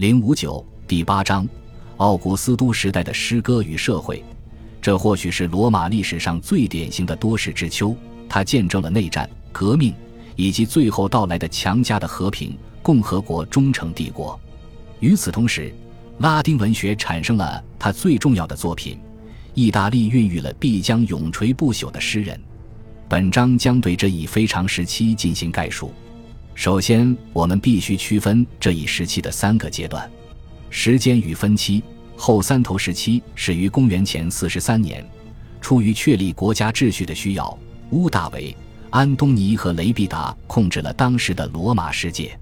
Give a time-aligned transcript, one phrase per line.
[0.00, 1.46] 零五九第八章，
[1.98, 4.24] 奥古斯都时代的诗歌与社会。
[4.80, 7.94] 这或许是罗马历史上最典型的多事之秋。
[8.26, 9.92] 它见证了内战、革命
[10.36, 14.40] 以及最后到来的强加的和平共和国忠诚帝国。
[15.00, 15.70] 与此同时，
[16.20, 18.98] 拉丁文学产生了它最重要的作品。
[19.52, 22.40] 意大利孕育了必将永垂不朽的诗人。
[23.06, 25.92] 本章将对这一非常时期进行概述。
[26.60, 30.06] 首先，我们必须区分这一时期的三个阶段，
[30.68, 31.82] 时间与分期。
[32.14, 35.02] 后三头时期始于公元前四十三年，
[35.62, 37.58] 出于确立国家秩序的需要，
[37.92, 38.54] 屋大维、
[38.90, 42.38] 安东尼和雷必达控制了当时的罗马世界。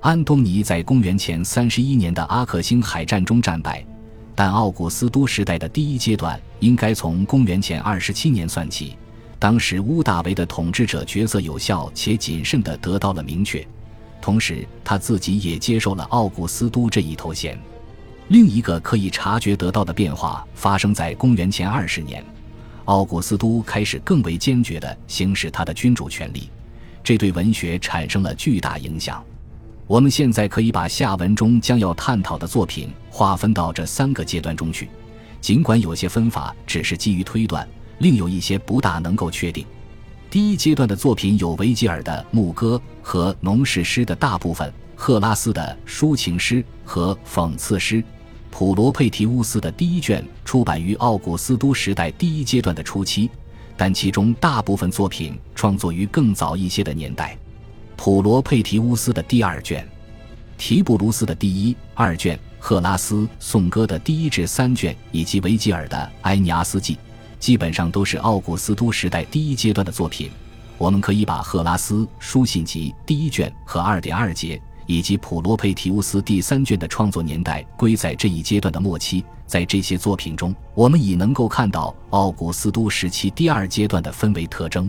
[0.00, 3.86] 安东尼在公元前三十一年的阿克星海战中战败。
[4.34, 8.96] 但奥古斯都时代的第一阶段应该从公元前二十七年算起，
[9.42, 13.66] 当时屋大维的统治者角色有效且谨慎地得到了明确，
[14.20, 17.58] 同时他自己也接受了奥古斯都这一头衔。
[18.28, 22.24] 另一个可以察觉得到的变化发生在公元前二十年，
[22.84, 26.48] 奥古斯都开始更为坚决地行使他的君主权力，
[27.02, 29.20] 这对文学产生了巨大影响。
[29.88, 34.88] 我们现在可以把下文中将要探讨的作品划分到这三个阶段中去，
[35.40, 37.68] 尽管有些分法只是基于推断，
[38.02, 39.64] 另有一些不大能够确定。
[40.28, 48.02] 第一阶段的作品有维吉尔的牧歌和农事诗的大部分，赫拉斯的抒情诗和讽刺诗，
[48.50, 53.30] 普罗佩提乌斯的第一卷出版于奥古斯都时代第一阶段的初期，
[53.76, 57.38] 但其中大部分作品创作于更早一些的年代。
[57.96, 59.86] 普罗佩提乌斯的第二卷，
[60.58, 66.98] 提布鲁斯的第一、二卷，赫拉斯颂歌的第一至三卷，以及维吉尔的埃尼阿斯纪，
[67.42, 70.30] 基本上都是奥古斯都时代第一阶段的作品。
[70.78, 79.24] 我们可以把赫拉斯书信集第一卷和二点二节，以及普罗佩提乌斯第三卷的创作年代归在这一阶段的末期。
[79.44, 84.88] 在这些作品中，我们已能够看到奥古斯都时期第二阶段的氛围特征。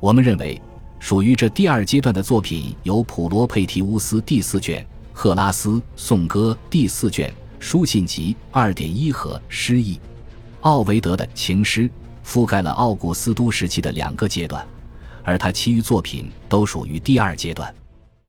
[0.00, 0.60] 我们认为。
[0.98, 10.00] 属于这第二阶段的作品有普罗佩提乌斯第四卷、赫拉斯颂歌第四卷、书信集二点一和诗意。
[10.66, 11.88] 奥维德的情诗
[12.26, 14.66] 覆盖了奥古斯都时期的两个阶段，
[15.22, 17.72] 而他其余作品都属于第二阶段。